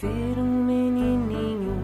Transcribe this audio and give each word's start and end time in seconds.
ver 0.00 0.38
um 0.38 0.64
menininho 0.64 1.74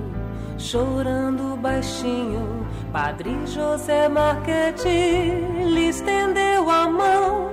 chorando 0.59 1.57
baixinho, 1.57 2.67
Padre 2.93 3.31
José 3.47 4.09
Marquete 4.09 4.88
lhe 4.88 5.88
estendeu 5.88 6.69
a 6.71 6.88
mão. 6.88 7.51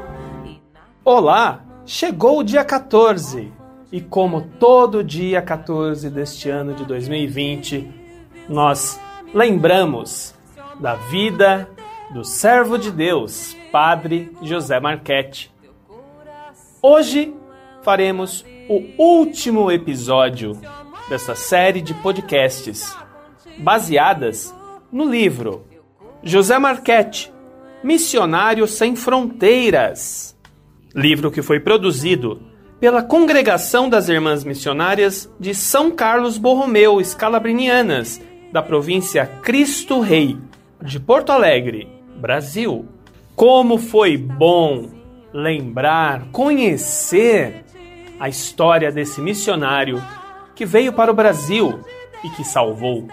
Olá, 1.04 1.64
chegou 1.86 2.40
o 2.40 2.44
dia 2.44 2.66
14 2.66 3.52
e 3.92 4.02
como 4.02 4.42
todo 4.42 5.04
dia 5.04 5.42
14 5.42 6.10
deste 6.10 6.50
ano 6.50 6.74
de 6.74 6.86
2020, 6.86 7.90
nós 8.50 9.00
lembramos 9.34 10.34
da 10.80 10.96
vida 10.96 11.70
do 12.12 12.24
servo 12.24 12.78
de 12.78 12.92
Deus, 12.92 13.56
Padre 13.72 14.36
José 14.42 14.80
Marquete. 14.80 15.52
Hoje 16.82 17.34
faremos 17.88 18.44
o 18.68 18.84
último 18.98 19.72
episódio 19.72 20.60
dessa 21.08 21.36
série 21.36 21.80
de 21.80 21.94
podcasts 21.94 22.94
baseadas 23.60 24.54
no 24.92 25.10
livro 25.10 25.66
José 26.22 26.60
Marquete, 26.60 27.32
Missionário 27.82 28.68
Sem 28.68 28.94
Fronteiras, 28.94 30.38
livro 30.94 31.32
que 31.32 31.42
foi 31.42 31.62
produzido 31.62 32.42
pela 32.78 33.02
Congregação 33.02 33.88
das 33.88 34.10
Irmãs 34.10 34.44
Missionárias 34.44 35.34
de 35.40 35.56
São 35.56 35.90
Carlos 35.90 36.38
Borromeu, 36.38 37.00
Escalabrinianas, 37.00 38.22
da 38.52 38.62
província 38.62 39.26
Cristo 39.42 40.02
Rei, 40.02 40.38
de 40.82 41.00
Porto 41.00 41.32
Alegre, 41.32 41.88
Brasil. 42.18 42.86
Como 43.34 43.78
foi 43.78 44.18
bom 44.18 44.90
lembrar, 45.32 46.28
conhecer 46.34 47.64
a 48.20 48.28
história 48.28 48.92
desse 48.92 49.22
missionário 49.22 50.04
que 50.56 50.66
veio 50.66 50.92
para 50.92 51.12
o 51.12 51.16
Brasil 51.16 51.80
e 52.24 52.30
que 52.32 52.44
salvou 52.44 53.08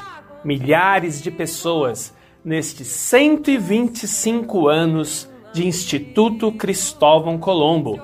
milhares 0.45 1.23
de 1.23 1.31
pessoas 1.31 2.15
nestes 2.45 2.89
125 2.89 4.69
anos 4.69 5.28
de 5.53 5.67
Instituto 5.67 6.53
Cristóvão 6.53 7.39
Colombo. 7.39 8.01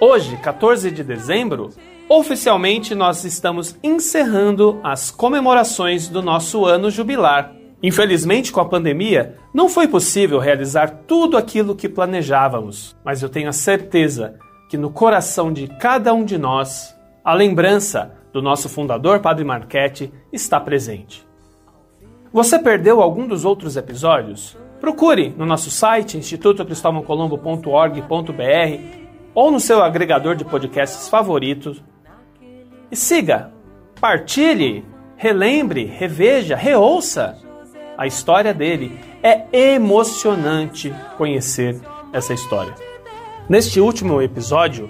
Hoje, 0.00 0.36
14 0.36 0.90
de 0.90 1.02
dezembro, 1.02 1.70
oficialmente 2.08 2.94
nós 2.94 3.24
estamos 3.24 3.76
encerrando 3.82 4.80
as 4.82 5.10
comemorações 5.10 6.08
do 6.08 6.22
nosso 6.22 6.64
ano 6.64 6.90
jubilar. 6.90 7.54
Infelizmente, 7.82 8.50
com 8.50 8.60
a 8.60 8.64
pandemia, 8.64 9.36
não 9.52 9.68
foi 9.68 9.86
possível 9.86 10.38
realizar 10.38 11.02
tudo 11.06 11.36
aquilo 11.36 11.76
que 11.76 11.88
planejávamos, 11.88 12.96
mas 13.04 13.22
eu 13.22 13.28
tenho 13.28 13.48
a 13.48 13.52
certeza 13.52 14.38
que 14.74 14.78
no 14.78 14.90
coração 14.90 15.52
de 15.52 15.68
cada 15.68 16.12
um 16.12 16.24
de 16.24 16.36
nós, 16.36 16.98
a 17.24 17.32
lembrança 17.32 18.12
do 18.32 18.42
nosso 18.42 18.68
fundador, 18.68 19.20
Padre 19.20 19.44
Marchetti, 19.44 20.12
está 20.32 20.58
presente. 20.58 21.24
Você 22.32 22.58
perdeu 22.58 23.00
algum 23.00 23.28
dos 23.28 23.44
outros 23.44 23.76
episódios? 23.76 24.58
Procure 24.80 25.32
no 25.38 25.46
nosso 25.46 25.70
site 25.70 26.18
institutocristovãocolombo.org.br 26.18 28.98
ou 29.32 29.52
no 29.52 29.60
seu 29.60 29.80
agregador 29.80 30.34
de 30.34 30.44
podcasts 30.44 31.08
favoritos 31.08 31.80
e 32.90 32.96
siga, 32.96 33.52
partilhe, 34.00 34.84
relembre, 35.14 35.84
reveja, 35.84 36.56
reouça 36.56 37.38
a 37.96 38.08
história 38.08 38.52
dele. 38.52 38.98
É 39.22 39.46
emocionante 39.56 40.92
conhecer 41.16 41.80
essa 42.12 42.34
história. 42.34 42.74
Neste 43.46 43.78
último 43.78 44.22
episódio, 44.22 44.88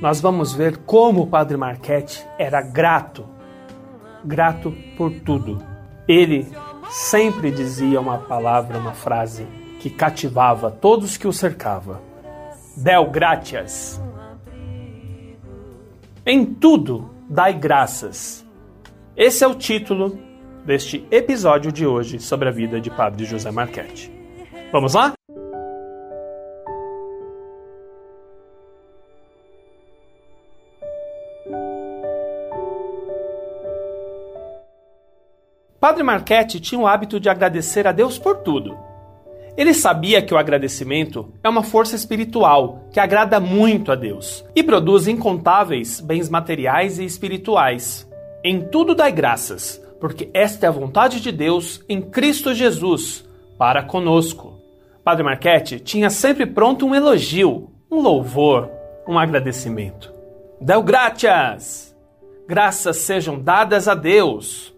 nós 0.00 0.20
vamos 0.20 0.52
ver 0.52 0.78
como 0.78 1.22
o 1.22 1.26
Padre 1.28 1.56
Marquette 1.56 2.26
era 2.36 2.60
grato, 2.60 3.24
grato 4.24 4.74
por 4.96 5.12
tudo. 5.20 5.62
Ele 6.08 6.48
sempre 6.90 7.52
dizia 7.52 8.00
uma 8.00 8.18
palavra, 8.18 8.76
uma 8.76 8.92
frase 8.92 9.46
que 9.78 9.88
cativava 9.88 10.68
todos 10.68 11.16
que 11.16 11.28
o 11.28 11.32
cercava. 11.32 12.02
Del 12.76 13.08
gratias. 13.08 14.02
Em 16.26 16.44
tudo 16.44 17.08
dai 17.30 17.52
graças. 17.52 18.44
Esse 19.16 19.44
é 19.44 19.46
o 19.46 19.54
título 19.54 20.18
deste 20.66 21.06
episódio 21.08 21.70
de 21.70 21.86
hoje 21.86 22.18
sobre 22.18 22.48
a 22.48 22.52
vida 22.52 22.80
de 22.80 22.90
Padre 22.90 23.24
José 23.24 23.52
Marchetti. 23.52 24.10
Vamos 24.72 24.94
lá? 24.94 25.12
Padre 35.82 36.04
Marchetti 36.04 36.60
tinha 36.60 36.80
o 36.80 36.86
hábito 36.86 37.18
de 37.18 37.28
agradecer 37.28 37.88
a 37.88 37.92
Deus 37.92 38.16
por 38.16 38.36
tudo. 38.36 38.78
Ele 39.56 39.74
sabia 39.74 40.22
que 40.22 40.32
o 40.32 40.38
agradecimento 40.38 41.34
é 41.42 41.48
uma 41.48 41.64
força 41.64 41.96
espiritual 41.96 42.84
que 42.92 43.00
agrada 43.00 43.40
muito 43.40 43.90
a 43.90 43.96
Deus 43.96 44.44
e 44.54 44.62
produz 44.62 45.08
incontáveis 45.08 46.00
bens 46.00 46.28
materiais 46.28 47.00
e 47.00 47.04
espirituais. 47.04 48.08
Em 48.44 48.60
tudo 48.60 48.94
dai 48.94 49.10
graças, 49.10 49.82
porque 50.00 50.30
esta 50.32 50.66
é 50.66 50.68
a 50.68 50.72
vontade 50.72 51.20
de 51.20 51.32
Deus 51.32 51.84
em 51.88 52.00
Cristo 52.00 52.54
Jesus 52.54 53.28
para 53.58 53.82
conosco. 53.82 54.60
Padre 55.02 55.24
Marquette 55.24 55.80
tinha 55.80 56.10
sempre 56.10 56.46
pronto 56.46 56.86
um 56.86 56.94
elogio, 56.94 57.72
um 57.90 58.00
louvor, 58.00 58.70
um 59.08 59.18
agradecimento. 59.18 60.14
Deu 60.60 60.80
graças! 60.80 61.92
Graças 62.46 62.98
sejam 62.98 63.40
dadas 63.40 63.88
a 63.88 63.96
Deus! 63.96 64.71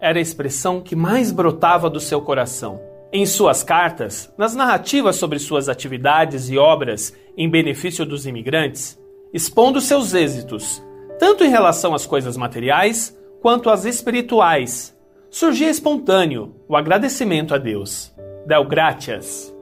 Era 0.00 0.18
a 0.18 0.22
expressão 0.22 0.80
que 0.80 0.96
mais 0.96 1.30
brotava 1.30 1.88
do 1.88 2.00
seu 2.00 2.20
coração. 2.20 2.80
Em 3.12 3.24
suas 3.24 3.62
cartas, 3.62 4.32
nas 4.36 4.54
narrativas 4.54 5.16
sobre 5.16 5.38
suas 5.38 5.68
atividades 5.68 6.50
e 6.50 6.58
obras 6.58 7.14
em 7.36 7.48
benefício 7.48 8.04
dos 8.04 8.26
imigrantes, 8.26 8.98
expondo 9.32 9.80
seus 9.80 10.14
êxitos, 10.14 10.82
tanto 11.18 11.44
em 11.44 11.48
relação 11.48 11.94
às 11.94 12.06
coisas 12.06 12.36
materiais 12.36 13.16
quanto 13.40 13.70
as 13.70 13.84
espirituais, 13.84 14.96
surgia 15.30 15.68
espontâneo 15.68 16.54
o 16.68 16.76
agradecimento 16.76 17.54
a 17.54 17.58
Deus. 17.58 18.12
Del 18.46 18.64
gratias. 18.64 19.54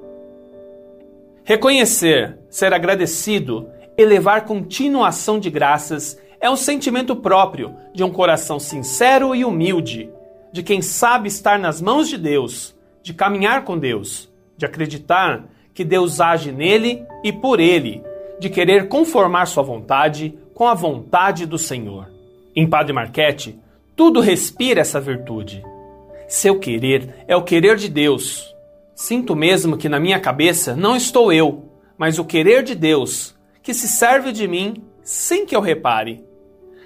Reconhecer, 1.44 2.38
ser 2.50 2.72
agradecido, 2.72 3.68
elevar 3.96 4.44
continuação 4.44 5.38
de 5.38 5.50
graças 5.50 6.18
é 6.40 6.50
um 6.50 6.56
sentimento 6.56 7.14
próprio 7.14 7.74
de 7.94 8.02
um 8.02 8.10
coração 8.10 8.58
sincero 8.58 9.34
e 9.34 9.44
humilde, 9.44 10.10
de 10.52 10.62
quem 10.62 10.82
sabe 10.82 11.28
estar 11.28 11.58
nas 11.58 11.80
mãos 11.80 12.08
de 12.08 12.18
Deus, 12.18 12.74
de 13.02 13.14
caminhar 13.14 13.64
com 13.64 13.78
Deus, 13.78 14.30
de 14.56 14.66
acreditar 14.66 15.44
que 15.74 15.84
Deus 15.84 16.20
age 16.20 16.52
nele 16.52 17.04
e 17.24 17.32
por 17.32 17.58
ele, 17.58 18.02
de 18.38 18.50
querer 18.50 18.88
conformar 18.88 19.46
sua 19.46 19.62
vontade 19.62 20.38
com 20.54 20.68
a 20.68 20.74
vontade 20.74 21.46
do 21.46 21.58
Senhor. 21.58 22.10
Em 22.54 22.68
Padre 22.68 22.92
Marquette, 22.92 23.58
tudo 23.96 24.20
respira 24.20 24.80
essa 24.80 25.00
virtude. 25.00 25.64
Seu 26.28 26.58
querer 26.58 27.24
é 27.26 27.36
o 27.36 27.42
querer 27.42 27.76
de 27.76 27.88
Deus. 27.88 28.54
Sinto 28.94 29.34
mesmo 29.34 29.76
que 29.76 29.88
na 29.88 29.98
minha 29.98 30.20
cabeça 30.20 30.76
não 30.76 30.94
estou 30.94 31.32
eu, 31.32 31.70
mas 31.96 32.18
o 32.18 32.24
querer 32.24 32.62
de 32.62 32.74
Deus, 32.74 33.34
que 33.62 33.72
se 33.72 33.88
serve 33.88 34.32
de 34.32 34.46
mim 34.46 34.82
sem 35.02 35.46
que 35.46 35.54
eu 35.54 35.60
repare. 35.60 36.24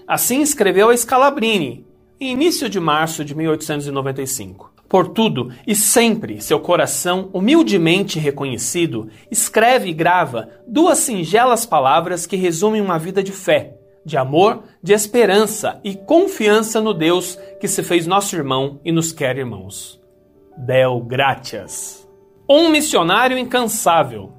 Assim 0.06 0.41
escreveu 0.41 0.91
a 0.91 0.97
Scalabrini, 0.97 1.86
em 2.21 2.32
início 2.32 2.69
de 2.69 2.81
março 2.81 3.25
de 3.25 3.34
1895. 3.34 4.72
Por 4.88 5.09
tudo 5.09 5.53
e 5.66 5.75
sempre 5.75 6.41
seu 6.41 6.60
coração 6.60 7.28
humildemente 7.32 8.19
reconhecido, 8.19 9.09
escreve 9.31 9.91
e 9.91 9.93
grava 9.93 10.49
duas 10.66 10.99
singelas 10.99 11.66
palavras 11.66 12.25
que 12.25 12.37
resumem 12.37 12.81
uma 12.81 12.99
vida 12.99 13.22
de 13.22 13.32
fé, 13.32 13.75
de 14.05 14.16
amor, 14.16 14.62
de 14.81 14.93
esperança 14.93 15.81
e 15.82 15.94
confiança 15.94 16.81
no 16.81 16.94
Deus 16.94 17.37
que 17.61 17.67
se 17.67 17.82
fez 17.82 18.06
nosso 18.06 18.37
irmão 18.37 18.81
e 18.85 18.93
nos 18.93 19.11
quer 19.11 19.37
irmãos. 19.37 20.00
Del 20.56 21.00
gratias. 21.00 22.08
Um 22.49 22.69
missionário 22.69 23.37
incansável. 23.37 24.32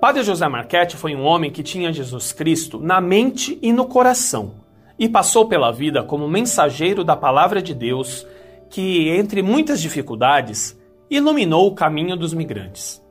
Padre 0.00 0.24
José 0.24 0.48
Marchetti 0.48 0.96
foi 0.96 1.14
um 1.14 1.22
homem 1.22 1.52
que 1.52 1.62
tinha 1.62 1.92
Jesus 1.92 2.32
Cristo 2.32 2.80
na 2.80 3.00
mente 3.00 3.56
e 3.62 3.72
no 3.72 3.86
coração 3.86 4.61
e 5.02 5.08
passou 5.08 5.48
pela 5.48 5.72
vida 5.72 6.04
como 6.04 6.28
mensageiro 6.28 7.02
da 7.02 7.16
palavra 7.16 7.60
de 7.60 7.74
Deus 7.74 8.24
que, 8.70 9.08
entre 9.08 9.42
muitas 9.42 9.82
dificuldades, 9.82 10.80
iluminou 11.10 11.66
o 11.66 11.74
caminho 11.74 12.16
dos 12.16 12.32
migrantes. 12.32 13.02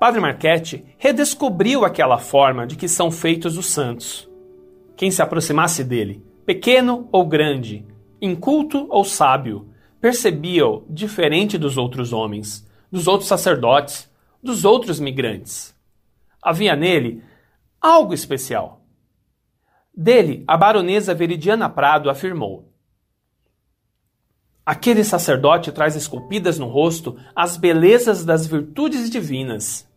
Padre 0.00 0.18
Marchetti 0.18 0.82
redescobriu 0.96 1.84
aquela 1.84 2.16
forma 2.16 2.66
de 2.66 2.74
que 2.74 2.88
são 2.88 3.10
feitos 3.10 3.58
os 3.58 3.66
santos. 3.66 4.26
Quem 4.96 5.10
se 5.10 5.20
aproximasse 5.20 5.84
dele, 5.84 6.24
pequeno 6.46 7.06
ou 7.12 7.26
grande, 7.26 7.84
inculto 8.18 8.86
ou 8.88 9.04
sábio, 9.04 9.68
percebia-o 10.00 10.86
diferente 10.88 11.58
dos 11.58 11.76
outros 11.76 12.14
homens, 12.14 12.66
dos 12.90 13.06
outros 13.06 13.28
sacerdotes, 13.28 14.10
dos 14.42 14.64
outros 14.64 14.98
migrantes. 14.98 15.76
Havia 16.42 16.74
nele 16.74 17.22
algo 17.78 18.14
especial. 18.14 18.85
Dele, 19.96 20.44
a 20.46 20.58
baronesa 20.58 21.14
Veridiana 21.14 21.70
Prado 21.70 22.10
afirmou: 22.10 22.70
Aquele 24.64 25.02
sacerdote 25.02 25.72
traz 25.72 25.96
esculpidas 25.96 26.58
no 26.58 26.66
rosto 26.66 27.16
as 27.34 27.56
belezas 27.56 28.22
das 28.22 28.46
virtudes 28.46 29.08
divinas. 29.08 29.88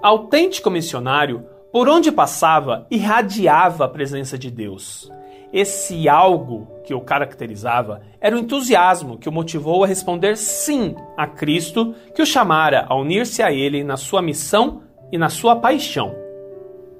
Autêntico 0.00 0.70
missionário, 0.70 1.44
por 1.72 1.88
onde 1.88 2.12
passava, 2.12 2.86
irradiava 2.90 3.86
a 3.86 3.88
presença 3.88 4.38
de 4.38 4.52
Deus. 4.52 5.10
Esse 5.52 6.08
algo 6.08 6.68
que 6.84 6.94
o 6.94 7.00
caracterizava 7.00 8.02
era 8.20 8.36
o 8.36 8.38
entusiasmo 8.38 9.18
que 9.18 9.28
o 9.28 9.32
motivou 9.32 9.82
a 9.82 9.86
responder 9.86 10.36
sim 10.36 10.94
a 11.16 11.26
Cristo, 11.26 11.92
que 12.14 12.22
o 12.22 12.26
chamara 12.26 12.86
a 12.88 12.94
unir-se 12.94 13.42
a 13.42 13.50
Ele 13.50 13.82
na 13.82 13.96
sua 13.96 14.22
missão 14.22 14.84
e 15.10 15.18
na 15.18 15.28
sua 15.28 15.56
paixão. 15.56 16.19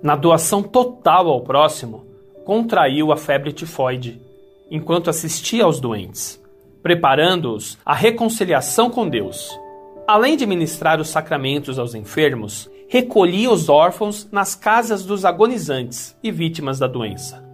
Na 0.02 0.17
doação 0.17 0.62
total 0.62 1.29
ao 1.29 1.43
próximo, 1.43 2.06
contraiu 2.44 3.12
a 3.12 3.19
febre 3.19 3.52
tifoide, 3.52 4.20
enquanto 4.70 5.11
assistia 5.11 5.64
aos 5.64 5.79
doentes, 5.79 6.43
preparando-os 6.82 7.76
à 7.85 7.94
reconciliação 7.94 8.88
com 8.88 9.06
Deus. 9.06 9.50
Além 10.08 10.38
de 10.38 10.47
ministrar 10.47 11.00
os 11.00 11.11
sacramentos 11.11 11.79
aos 11.79 11.94
enfermos, 11.94 12.70
recolhia 12.88 13.50
os 13.50 13.69
órfãos 13.69 14.26
nas 14.32 14.55
casas 14.55 15.05
dos 15.05 15.26
agonizantes 15.26 16.17
e 16.23 16.32
vítimas 16.32 16.79
da 16.79 16.87
doença. 16.87 17.44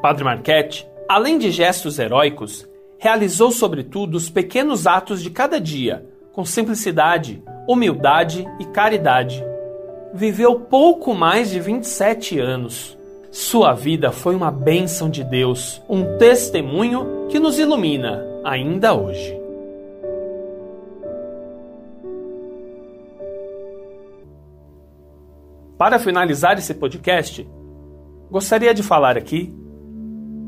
Padre 0.00 0.24
Marquette, 0.24 0.86
além 1.06 1.38
de 1.38 1.50
gestos 1.50 1.98
heróicos, 1.98 2.66
realizou 2.98 3.50
sobretudo 3.50 4.14
os 4.14 4.30
pequenos 4.30 4.86
atos 4.86 5.22
de 5.22 5.28
cada 5.28 5.60
dia, 5.60 6.06
com 6.32 6.44
simplicidade, 6.44 7.42
humildade 7.68 8.48
e 8.58 8.64
caridade. 8.64 9.51
Viveu 10.14 10.60
pouco 10.60 11.14
mais 11.14 11.50
de 11.50 11.58
27 11.58 12.38
anos. 12.38 12.98
Sua 13.30 13.72
vida 13.72 14.12
foi 14.12 14.34
uma 14.34 14.50
bênção 14.50 15.08
de 15.08 15.24
Deus, 15.24 15.80
um 15.88 16.18
testemunho 16.18 17.28
que 17.30 17.38
nos 17.38 17.58
ilumina 17.58 18.22
ainda 18.44 18.92
hoje. 18.92 19.40
Para 25.78 25.98
finalizar 25.98 26.58
esse 26.58 26.74
podcast, 26.74 27.48
gostaria 28.30 28.74
de 28.74 28.82
falar 28.82 29.16
aqui 29.16 29.52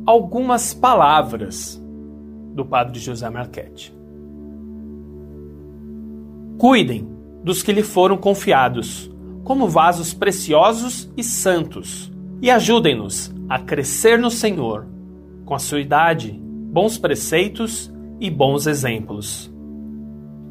algumas 0.06 0.74
palavras 0.74 1.82
do 2.52 2.66
Padre 2.66 3.00
José 3.00 3.28
Marchetti. 3.30 3.96
Cuidem 6.58 7.08
dos 7.42 7.62
que 7.62 7.72
lhe 7.72 7.82
foram 7.82 8.16
confiados, 8.16 9.10
como 9.44 9.68
vasos 9.68 10.14
preciosos 10.14 11.12
e 11.16 11.22
santos, 11.22 12.10
e 12.40 12.50
ajudem-nos 12.50 13.32
a 13.48 13.58
crescer 13.58 14.18
no 14.18 14.30
Senhor, 14.30 14.86
com 15.44 15.54
a 15.54 15.58
sua 15.58 15.80
idade, 15.80 16.32
bons 16.32 16.98
preceitos 16.98 17.92
e 18.18 18.30
bons 18.30 18.66
exemplos. 18.66 19.52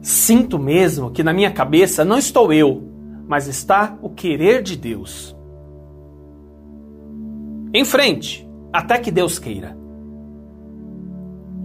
Sinto 0.02 0.60
mesmo 0.60 1.10
que 1.10 1.24
na 1.24 1.34
minha 1.34 1.52
cabeça 1.52 2.06
não 2.06 2.18
estou 2.18 2.54
eu, 2.54 2.84
mas 3.28 3.48
está 3.48 3.98
o 4.02 4.10
querer 4.10 4.62
de 4.62 4.78
Deus. 4.78 5.36
Em 7.74 7.84
frente, 7.84 8.48
até 8.72 9.00
que 9.00 9.10
Deus 9.10 9.40
queira. 9.40 9.76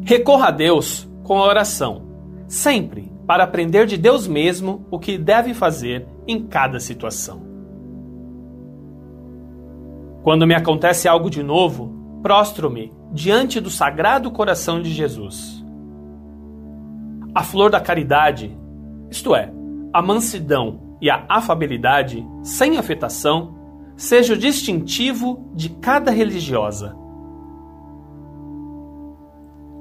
Recorra 0.05 0.49
a 0.49 0.51
Deus 0.51 1.07
com 1.23 1.39
a 1.39 1.47
oração, 1.47 2.03
sempre 2.47 3.13
para 3.27 3.45
aprender 3.45 3.87
de 3.87 3.99
Deus 3.99 4.27
mesmo 4.27 4.87
o 4.91 4.99
que 4.99 5.19
deve 5.19 5.53
fazer 5.53 6.07
em 6.29 6.47
cada 6.47 6.79
situação. 6.79 7.43
Quando 10.23 10.47
me 10.47 10.55
acontece 10.55 11.09
algo 11.09 11.31
de 11.31 11.43
novo, 11.43 12.21
prostro-me 12.23 12.93
diante 13.13 13.61
do 13.61 13.71
Sagrado 13.71 14.31
Coração 14.31 14.83
de 14.83 14.91
Jesus. 14.91 15.65
A 17.35 17.43
flor 17.43 17.71
da 17.71 17.81
caridade, 17.81 18.57
isto 19.11 19.35
é, 19.35 19.51
a 19.93 20.03
mansidão 20.03 20.97
e 21.01 21.09
a 21.09 21.25
afabilidade, 21.29 22.27
sem 22.43 22.77
afetação, 22.77 23.57
seja 23.97 24.35
o 24.35 24.39
distintivo 24.39 25.51
de 25.55 25.71
cada 25.71 26.11
religiosa. 26.11 26.95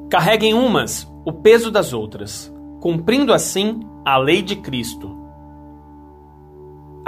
Carreguem 0.10 0.54
umas 0.54 1.12
o 1.26 1.34
peso 1.34 1.70
das 1.70 1.92
outras, 1.92 2.54
cumprindo 2.80 3.34
assim 3.34 3.82
a 4.06 4.18
lei 4.18 4.42
de 4.42 4.56
Cristo. 4.56 5.27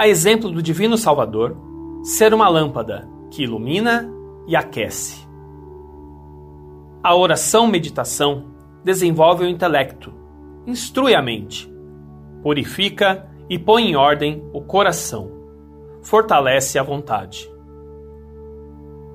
A 0.00 0.08
exemplo 0.08 0.50
do 0.50 0.62
Divino 0.62 0.96
Salvador, 0.96 1.54
ser 2.02 2.32
uma 2.32 2.48
lâmpada 2.48 3.06
que 3.30 3.42
ilumina 3.42 4.10
e 4.48 4.56
aquece. 4.56 5.28
A 7.02 7.14
oração-meditação 7.14 8.46
desenvolve 8.82 9.44
o 9.44 9.46
intelecto, 9.46 10.10
instrui 10.66 11.14
a 11.14 11.20
mente, 11.20 11.70
purifica 12.42 13.28
e 13.46 13.58
põe 13.58 13.90
em 13.90 13.94
ordem 13.94 14.42
o 14.54 14.62
coração 14.62 15.30
fortalece 16.00 16.78
a 16.78 16.82
vontade. 16.82 17.52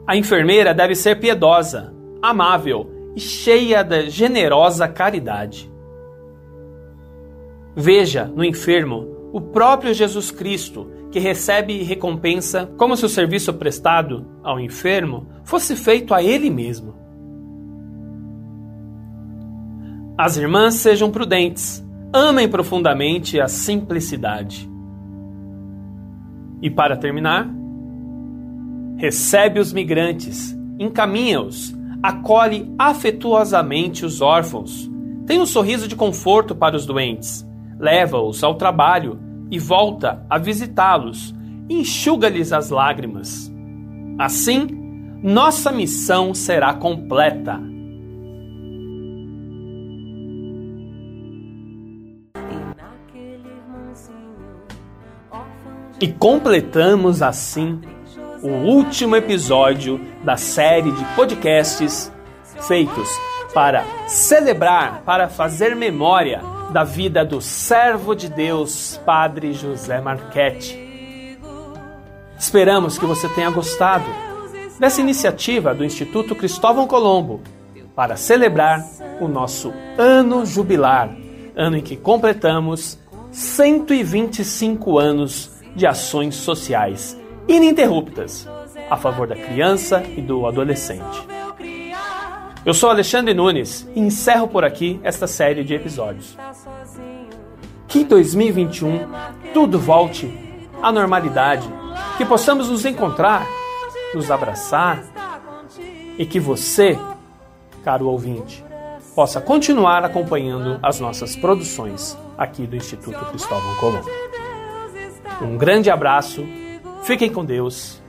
A 0.06 0.16
enfermeira 0.16 0.72
deve 0.72 0.94
ser 0.94 1.20
piedosa, 1.20 1.96
amável 2.22 3.12
e 3.16 3.20
cheia 3.20 3.82
de 3.82 4.08
generosa 4.12 4.88
caridade. 4.88 5.68
Veja 7.76 8.26
no 8.26 8.46
enfermo 8.46 9.15
o 9.36 9.42
próprio 9.42 9.94
Jesus 9.94 10.32
Cristo, 10.32 10.90
que 11.12 11.20
recebe 11.20 11.84
recompensa 11.84 12.72
como 12.78 12.96
se 12.96 13.06
o 13.06 13.10
serviço 13.10 13.54
prestado 13.54 14.26
ao 14.42 14.62
enfermo 14.62 15.28
fosse 15.44 15.76
feito 15.76 16.14
a 16.14 16.24
ele 16.24 16.50
mesmo. 16.50 16.96
As 20.18 20.38
irmãs 20.38 20.76
sejam 20.76 21.12
prudentes, 21.12 21.86
amem 22.14 22.48
profundamente 22.48 23.38
a 23.38 23.50
simplicidade. 23.50 24.72
E 26.62 26.70
para 26.70 26.96
terminar, 26.96 27.54
recebe 28.96 29.60
os 29.60 29.74
migrantes, 29.74 30.58
encaminha-os, 30.80 31.76
acolhe 32.02 32.74
afetuosamente 32.80 34.06
os 34.06 34.22
órfãos, 34.22 34.90
tem 35.26 35.42
um 35.42 35.46
sorriso 35.46 35.90
de 35.90 35.96
conforto 35.98 36.56
para 36.56 36.78
os 36.78 36.86
doentes, 36.86 37.46
leva-os 37.78 38.42
ao 38.42 38.56
trabalho 38.56 39.25
e 39.52 39.60
volta 39.60 40.26
a 40.30 40.38
visitá-los, 40.38 41.34
enxuga-lhes 41.70 42.52
as 42.52 42.70
lágrimas. 42.70 43.52
Assim, 44.20 44.68
nossa 45.22 45.72
missão 45.72 46.34
será 46.34 46.74
completa. 46.74 47.60
E 56.00 56.08
completamos 56.12 57.22
assim 57.22 57.80
o 58.44 58.50
último 58.50 59.16
episódio 59.16 60.00
da 60.24 60.38
série 60.38 60.92
de 60.92 61.06
podcasts 61.16 62.12
feitos 62.68 63.10
para 63.54 63.84
celebrar, 64.08 65.02
para 65.04 65.30
fazer 65.30 65.76
memória 65.76 66.55
da 66.76 66.84
vida 66.84 67.24
do 67.24 67.40
servo 67.40 68.14
de 68.14 68.28
Deus, 68.28 69.00
Padre 69.06 69.54
José 69.54 70.02
Marchetti. 70.02 70.78
Esperamos 72.38 72.98
que 72.98 73.06
você 73.06 73.30
tenha 73.30 73.50
gostado 73.50 74.04
dessa 74.78 75.00
iniciativa 75.00 75.74
do 75.74 75.86
Instituto 75.86 76.36
Cristóvão 76.36 76.86
Colombo 76.86 77.40
para 77.96 78.18
celebrar 78.18 78.86
o 79.22 79.28
nosso 79.30 79.72
ano 79.98 80.46
jubilar, 80.46 81.16
ano 81.56 81.78
em 81.78 81.82
que 81.82 81.96
completamos 81.96 83.00
125 83.32 85.00
anos 85.00 85.52
de 85.78 85.88
ações 85.88 86.36
sociais 86.36 87.18
ininterruptas 87.48 88.50
a 88.90 88.98
favor 88.98 89.30
da 89.30 89.36
criança 89.38 90.04
e 90.18 90.22
do 90.22 90.46
adolescente. 90.46 91.26
Eu 92.66 92.74
sou 92.74 92.90
Alexandre 92.90 93.32
Nunes 93.32 93.88
e 93.94 94.00
encerro 94.00 94.48
por 94.48 94.66
aqui 94.66 95.00
esta 95.04 95.28
série 95.28 95.64
de 95.64 95.76
episódios. 95.76 96.36
Que 97.88 98.00
em 98.00 98.06
2021 98.06 99.08
tudo 99.54 99.78
volte 99.78 100.34
à 100.82 100.92
normalidade, 100.92 101.70
que 102.18 102.26
possamos 102.26 102.68
nos 102.68 102.84
encontrar, 102.84 103.46
nos 104.16 104.32
abraçar 104.32 105.04
e 106.18 106.26
que 106.26 106.40
você, 106.40 106.98
caro 107.84 108.08
ouvinte, 108.08 108.66
possa 109.14 109.40
continuar 109.40 110.04
acompanhando 110.04 110.80
as 110.82 111.00
nossas 111.00 111.36
produções 111.36 112.18
aqui 112.36 112.66
do 112.66 112.76
Instituto 112.76 113.26
Cristóvão 113.26 113.76
Colombo. 113.76 114.10
Um 115.40 115.56
grande 115.56 115.92
abraço, 115.92 116.44
fiquem 117.04 117.32
com 117.32 117.46
Deus 117.46 118.02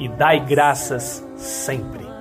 e 0.00 0.08
dai 0.08 0.40
graças 0.40 1.24
sempre. 1.36 2.11